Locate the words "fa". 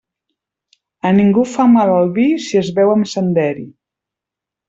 1.51-1.65